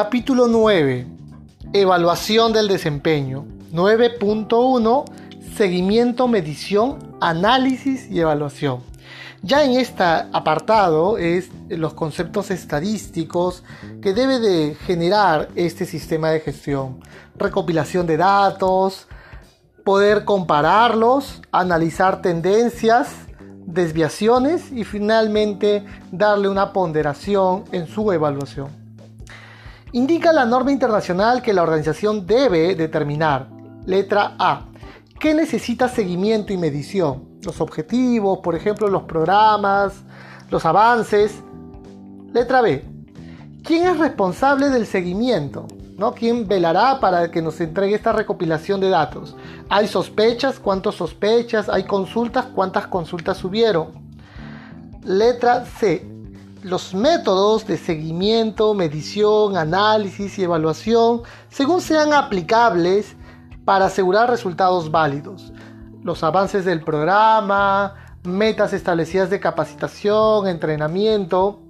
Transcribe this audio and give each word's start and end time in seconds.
Capítulo 0.00 0.46
9. 0.46 1.08
Evaluación 1.72 2.52
del 2.52 2.68
desempeño. 2.68 3.46
9.1. 3.72 5.04
Seguimiento, 5.56 6.28
medición, 6.28 7.16
análisis 7.20 8.08
y 8.08 8.20
evaluación. 8.20 8.78
Ya 9.42 9.64
en 9.64 9.72
este 9.72 10.04
apartado 10.04 11.18
es 11.18 11.50
los 11.68 11.94
conceptos 11.94 12.52
estadísticos 12.52 13.64
que 14.00 14.14
debe 14.14 14.38
de 14.38 14.76
generar 14.76 15.48
este 15.56 15.84
sistema 15.84 16.30
de 16.30 16.38
gestión. 16.38 17.00
Recopilación 17.36 18.06
de 18.06 18.18
datos, 18.18 19.08
poder 19.84 20.24
compararlos, 20.24 21.42
analizar 21.50 22.22
tendencias, 22.22 23.08
desviaciones 23.66 24.70
y 24.70 24.84
finalmente 24.84 25.84
darle 26.12 26.48
una 26.48 26.72
ponderación 26.72 27.64
en 27.72 27.88
su 27.88 28.12
evaluación. 28.12 28.87
Indica 29.92 30.32
la 30.32 30.44
norma 30.44 30.70
internacional 30.70 31.40
que 31.40 31.54
la 31.54 31.62
organización 31.62 32.26
debe 32.26 32.74
determinar. 32.74 33.48
Letra 33.86 34.34
A. 34.38 34.66
¿Qué 35.18 35.32
necesita 35.32 35.88
seguimiento 35.88 36.52
y 36.52 36.58
medición? 36.58 37.38
Los 37.42 37.62
objetivos, 37.62 38.40
por 38.40 38.54
ejemplo, 38.54 38.88
los 38.88 39.04
programas, 39.04 39.94
los 40.50 40.66
avances. 40.66 41.42
Letra 42.34 42.60
B. 42.60 42.84
¿Quién 43.64 43.86
es 43.86 43.98
responsable 43.98 44.68
del 44.68 44.86
seguimiento? 44.86 45.66
¿No? 45.96 46.12
¿Quién 46.12 46.46
velará 46.46 47.00
para 47.00 47.30
que 47.30 47.40
nos 47.40 47.58
entregue 47.60 47.94
esta 47.94 48.12
recopilación 48.12 48.80
de 48.80 48.90
datos? 48.90 49.36
¿Hay 49.70 49.88
sospechas? 49.88 50.60
¿Cuántas 50.60 50.96
sospechas? 50.96 51.68
¿Hay 51.70 51.84
consultas? 51.84 52.46
¿Cuántas 52.54 52.86
consultas 52.86 53.38
subieron? 53.38 54.06
Letra 55.02 55.64
C 55.64 56.17
los 56.62 56.94
métodos 56.94 57.66
de 57.66 57.76
seguimiento, 57.76 58.74
medición, 58.74 59.56
análisis 59.56 60.38
y 60.38 60.44
evaluación 60.44 61.22
según 61.48 61.80
sean 61.80 62.12
aplicables 62.12 63.16
para 63.64 63.86
asegurar 63.86 64.30
resultados 64.30 64.90
válidos. 64.90 65.52
Los 66.02 66.22
avances 66.22 66.64
del 66.64 66.82
programa, 66.82 67.94
metas 68.24 68.72
establecidas 68.72 69.30
de 69.30 69.40
capacitación, 69.40 70.48
entrenamiento. 70.48 71.60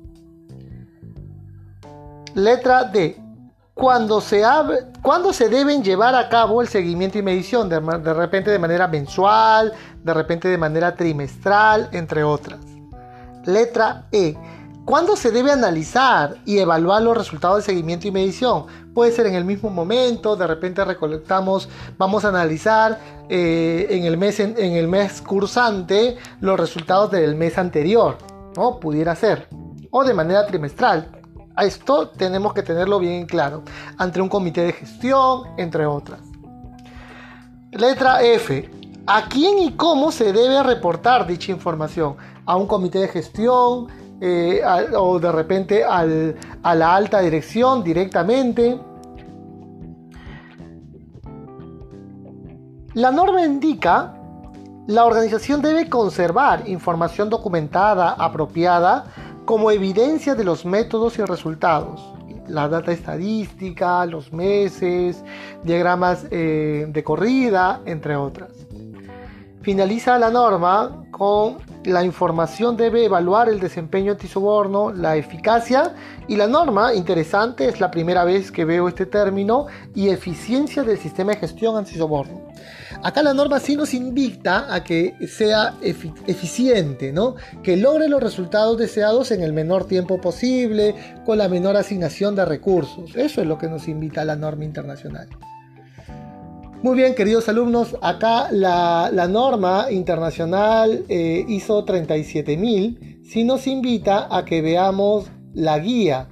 Letra 2.34 2.84
D. 2.84 3.20
Cuando 3.74 4.20
se, 4.20 4.42
cuando 5.02 5.32
se 5.32 5.48
deben 5.48 5.84
llevar 5.84 6.14
a 6.14 6.28
cabo 6.28 6.62
el 6.62 6.68
seguimiento 6.68 7.18
y 7.18 7.22
medición, 7.22 7.68
de, 7.68 7.80
de 7.80 8.14
repente 8.14 8.50
de 8.50 8.58
manera 8.58 8.88
mensual, 8.88 9.72
de 10.02 10.14
repente 10.14 10.48
de 10.48 10.58
manera 10.58 10.94
trimestral, 10.94 11.88
entre 11.92 12.24
otras. 12.24 12.60
Letra 13.44 14.06
E 14.10 14.36
¿Cuándo 14.88 15.16
se 15.16 15.30
debe 15.30 15.52
analizar 15.52 16.38
y 16.46 16.60
evaluar 16.60 17.02
los 17.02 17.14
resultados 17.14 17.58
de 17.58 17.62
seguimiento 17.62 18.08
y 18.08 18.10
medición? 18.10 18.64
Puede 18.94 19.12
ser 19.12 19.26
en 19.26 19.34
el 19.34 19.44
mismo 19.44 19.68
momento, 19.68 20.34
de 20.34 20.46
repente 20.46 20.82
recolectamos, 20.82 21.68
vamos 21.98 22.24
a 22.24 22.28
analizar 22.28 22.98
eh, 23.28 23.86
en, 23.90 24.04
el 24.04 24.16
mes, 24.16 24.40
en, 24.40 24.56
el 24.56 24.88
mes 24.88 25.20
cursante 25.20 26.16
los 26.40 26.58
resultados 26.58 27.10
del 27.10 27.36
mes 27.36 27.58
anterior, 27.58 28.16
¿no? 28.56 28.80
Pudiera 28.80 29.14
ser. 29.14 29.50
O 29.90 30.04
de 30.04 30.14
manera 30.14 30.46
trimestral. 30.46 31.10
A 31.54 31.66
esto 31.66 32.08
tenemos 32.08 32.54
que 32.54 32.62
tenerlo 32.62 32.98
bien 32.98 33.26
claro, 33.26 33.64
ante 33.98 34.22
un 34.22 34.30
comité 34.30 34.62
de 34.62 34.72
gestión, 34.72 35.42
entre 35.58 35.84
otras. 35.84 36.20
Letra 37.72 38.22
F. 38.22 38.70
¿A 39.06 39.28
quién 39.28 39.58
y 39.58 39.72
cómo 39.72 40.10
se 40.12 40.32
debe 40.32 40.62
reportar 40.62 41.26
dicha 41.26 41.52
información? 41.52 42.16
A 42.46 42.56
un 42.56 42.66
comité 42.66 43.00
de 43.00 43.08
gestión, 43.08 43.88
eh, 44.20 44.62
o 44.96 45.18
de 45.18 45.32
repente 45.32 45.84
a 45.84 46.74
la 46.74 46.94
alta 46.94 47.20
dirección 47.20 47.82
directamente. 47.84 48.78
La 52.94 53.12
norma 53.12 53.44
indica 53.44 54.18
la 54.88 55.04
organización 55.04 55.60
debe 55.60 55.90
conservar 55.90 56.66
información 56.66 57.28
documentada 57.28 58.14
apropiada 58.18 59.04
como 59.44 59.70
evidencia 59.70 60.34
de 60.34 60.44
los 60.44 60.64
métodos 60.64 61.18
y 61.18 61.22
resultados. 61.24 62.00
La 62.48 62.70
data 62.70 62.90
estadística, 62.92 64.06
los 64.06 64.32
meses, 64.32 65.22
diagramas 65.62 66.26
eh, 66.30 66.86
de 66.88 67.04
corrida, 67.04 67.82
entre 67.84 68.16
otras. 68.16 68.50
Finaliza 69.68 70.18
la 70.18 70.30
norma 70.30 71.04
con 71.10 71.58
la 71.84 72.02
información 72.02 72.74
debe 72.74 73.04
evaluar 73.04 73.50
el 73.50 73.60
desempeño 73.60 74.12
antisoborno, 74.12 74.94
la 74.94 75.16
eficacia 75.16 75.94
y 76.26 76.36
la 76.36 76.46
norma, 76.46 76.94
interesante, 76.94 77.68
es 77.68 77.78
la 77.78 77.90
primera 77.90 78.24
vez 78.24 78.50
que 78.50 78.64
veo 78.64 78.88
este 78.88 79.04
término, 79.04 79.66
y 79.94 80.08
eficiencia 80.08 80.84
del 80.84 80.96
sistema 80.96 81.32
de 81.32 81.40
gestión 81.40 81.76
antisoborno. 81.76 82.48
Acá 83.02 83.22
la 83.22 83.34
norma 83.34 83.60
sí 83.60 83.76
nos 83.76 83.92
invita 83.92 84.74
a 84.74 84.82
que 84.82 85.14
sea 85.28 85.74
eficiente, 85.82 87.12
¿no? 87.12 87.34
que 87.62 87.76
logre 87.76 88.08
los 88.08 88.22
resultados 88.22 88.78
deseados 88.78 89.32
en 89.32 89.42
el 89.42 89.52
menor 89.52 89.84
tiempo 89.84 90.18
posible, 90.18 90.94
con 91.26 91.36
la 91.36 91.50
menor 91.50 91.76
asignación 91.76 92.34
de 92.34 92.46
recursos. 92.46 93.14
Eso 93.14 93.42
es 93.42 93.46
lo 93.46 93.58
que 93.58 93.68
nos 93.68 93.86
invita 93.86 94.24
la 94.24 94.34
norma 94.34 94.64
internacional. 94.64 95.28
Muy 96.80 96.96
bien, 96.96 97.16
queridos 97.16 97.48
alumnos, 97.48 97.96
acá 98.02 98.52
la, 98.52 99.10
norma 99.28 99.90
internacional 99.90 101.04
eh, 101.08 101.44
ISO 101.48 101.84
37000 101.84 103.22
sí 103.24 103.42
nos 103.42 103.66
invita 103.66 104.28
a 104.30 104.44
que 104.44 104.62
veamos 104.62 105.24
la 105.54 105.80
guía. 105.80 106.28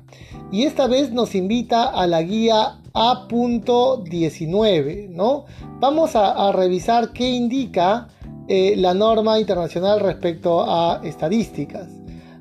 Y 0.53 0.63
esta 0.63 0.87
vez 0.87 1.11
nos 1.11 1.35
invita 1.35 1.83
a 1.83 2.07
la 2.07 2.23
guía 2.23 2.79
A.19, 2.95 5.09
¿no? 5.09 5.47
Vamos 5.81 6.15
a, 6.15 6.53
revisar 6.53 7.13
qué 7.13 7.29
indica 7.29 8.07
eh, 8.47 8.75
la 8.77 8.95
norma 8.95 9.41
internacional 9.41 9.99
respecto 9.99 10.63
a 10.63 11.01
estadísticas. 11.03 11.89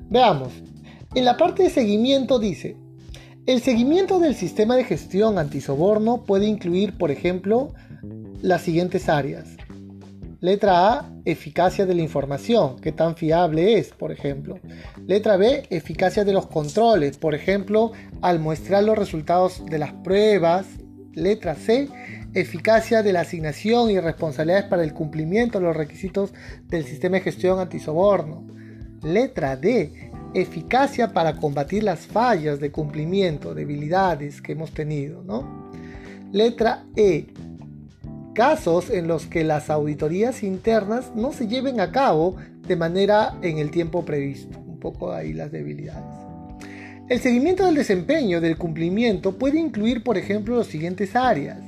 Veamos. 0.08 0.52
En 1.16 1.24
la 1.24 1.36
parte 1.36 1.64
de 1.64 1.70
seguimiento 1.70 2.38
dice, 2.38 2.76
el 3.46 3.60
seguimiento 3.62 4.20
del 4.20 4.36
sistema 4.36 4.76
de 4.76 4.84
gestión 4.84 5.38
antisoborno 5.38 6.22
puede 6.22 6.46
incluir, 6.46 6.96
por 6.98 7.10
ejemplo, 7.10 7.72
las 8.46 8.62
siguientes 8.62 9.08
áreas. 9.08 9.56
Letra 10.38 10.92
A, 10.92 11.12
eficacia 11.24 11.84
de 11.84 11.96
la 11.96 12.02
información, 12.02 12.78
qué 12.80 12.92
tan 12.92 13.16
fiable 13.16 13.76
es, 13.76 13.88
por 13.88 14.12
ejemplo. 14.12 14.60
Letra 15.04 15.36
B, 15.36 15.64
eficacia 15.70 16.24
de 16.24 16.32
los 16.32 16.46
controles, 16.46 17.18
por 17.18 17.34
ejemplo, 17.34 17.90
al 18.22 18.38
muestrar 18.38 18.84
los 18.84 18.96
resultados 18.96 19.66
de 19.66 19.78
las 19.78 19.92
pruebas. 19.92 20.66
Letra 21.12 21.56
C, 21.56 21.88
eficacia 22.34 23.02
de 23.02 23.12
la 23.12 23.22
asignación 23.22 23.90
y 23.90 23.98
responsabilidades 23.98 24.66
para 24.66 24.84
el 24.84 24.94
cumplimiento 24.94 25.58
de 25.58 25.64
los 25.64 25.76
requisitos 25.76 26.32
del 26.68 26.84
sistema 26.84 27.16
de 27.16 27.22
gestión 27.22 27.58
antisoborno. 27.58 28.46
Letra 29.02 29.56
D, 29.56 30.12
eficacia 30.34 31.12
para 31.12 31.34
combatir 31.34 31.82
las 31.82 32.06
fallas 32.06 32.60
de 32.60 32.70
cumplimiento, 32.70 33.54
debilidades 33.54 34.40
que 34.40 34.52
hemos 34.52 34.70
tenido. 34.70 35.24
¿no? 35.24 35.72
Letra 36.30 36.84
E, 36.94 37.26
casos 38.36 38.90
en 38.90 39.08
los 39.08 39.24
que 39.24 39.44
las 39.44 39.70
auditorías 39.70 40.42
internas 40.42 41.10
no 41.14 41.32
se 41.32 41.48
lleven 41.48 41.80
a 41.80 41.90
cabo 41.90 42.36
de 42.68 42.76
manera 42.76 43.34
en 43.40 43.56
el 43.56 43.70
tiempo 43.70 44.04
previsto. 44.04 44.58
Un 44.58 44.78
poco 44.78 45.10
ahí 45.10 45.32
las 45.32 45.50
debilidades. 45.50 46.04
El 47.08 47.18
seguimiento 47.20 47.64
del 47.64 47.76
desempeño 47.76 48.42
del 48.42 48.58
cumplimiento 48.58 49.38
puede 49.38 49.58
incluir, 49.58 50.04
por 50.04 50.18
ejemplo, 50.18 50.58
las 50.58 50.66
siguientes 50.66 51.16
áreas. 51.16 51.60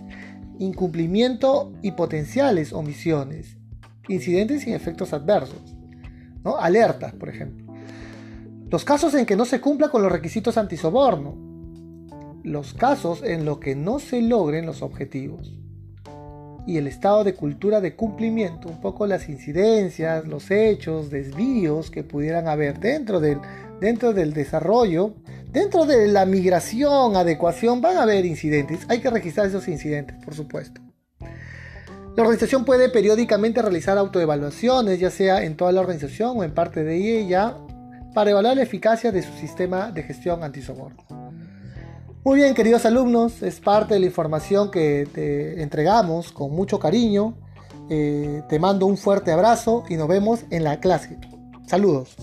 Incumplimiento 0.59 1.73
y 1.81 1.93
potenciales 1.93 2.75
omisiones. 2.75 3.57
Incidentes 4.07 4.67
y 4.67 4.75
efectos 4.75 5.15
adversos. 5.15 5.75
Alertas, 6.45 7.15
por 7.15 7.31
ejemplo. 7.31 7.73
Los 8.71 8.85
casos 8.85 9.15
en 9.15 9.25
que 9.25 9.37
no 9.37 9.47
se 9.47 9.63
cumpla 9.63 9.89
con 9.89 10.03
los 10.03 10.13
requisitos 10.13 10.59
antisoborno. 10.59 11.35
Los 12.43 12.75
casos 12.75 13.23
en 13.23 13.47
los 13.47 13.59
que 13.59 13.75
no 13.75 14.01
se 14.01 14.21
logren 14.21 14.67
los 14.67 14.83
objetivos 14.83 15.59
y 16.69 16.77
el 16.77 16.87
estado 16.87 17.25
de 17.25 17.35
cultura 17.35 17.81
de 17.81 17.97
cumplimiento, 17.97 18.69
un 18.69 18.79
poco 18.83 19.07
las 19.07 19.31
incidencias, 19.31 20.27
los 20.27 20.51
hechos, 20.51 21.09
desvíos 21.09 21.91
que 21.91 22.05
pudieran 22.05 22.47
haber 22.47 22.79
dentro 22.79 23.21
del, 23.21 23.39
dentro 23.81 24.13
del 24.13 24.35
desarrollo, 24.35 25.15
dentro 25.51 25.87
de 25.87 26.09
la 26.09 26.27
migración, 26.27 27.17
adecuación, 27.17 27.81
van 27.81 27.97
a 27.97 28.03
haber 28.03 28.27
incidentes. 28.27 28.81
Hay 28.89 29.01
que 29.01 29.09
registrar 29.09 29.47
esos 29.47 29.67
incidentes, 29.67 30.23
por 30.23 30.35
supuesto. 30.35 30.83
La 32.15 32.23
organización 32.23 32.67
puede 32.67 32.91
periódicamente 32.91 33.63
realizar 33.63 33.97
autoevaluaciones, 33.97 35.01
ya 35.01 35.11
sea 35.11 35.45
en 35.45 35.57
toda 35.57 35.73
la 35.73 35.81
organización 35.81 36.37
o 36.37 36.45
en 36.45 36.53
parte 36.53 36.85
de 36.85 37.19
ella, 37.19 37.57
para 38.13 38.33
evaluar 38.33 38.57
la 38.57 38.63
eficacia 38.63 39.11
de 39.11 39.23
su 39.23 39.33
sistema 39.33 39.91
de 39.91 40.03
gestión 40.03 40.45
antisoborno. 40.45 41.18
Muy 42.29 42.41
bien, 42.41 42.55
queridos 42.55 42.85
alumnos, 42.85 43.43
es 43.43 43.59
parte 43.59 43.95
de 43.95 44.01
la 44.01 44.05
información 44.05 44.71
que 44.71 45.09
te 45.15 45.63
entregamos 45.63 46.31
con 46.31 46.55
mucho 46.55 46.79
cariño. 46.79 47.33
Eh, 47.89 48.43
te 48.51 48.59
mando 48.59 48.85
un 48.85 48.99
fuerte 48.99 49.33
abrazo 49.33 49.85
y 49.89 49.97
nos 49.97 50.09
vemos 50.09 50.41
en 50.51 50.63
la 50.63 50.79
clase. 50.79 51.17
Saludos. 51.67 52.17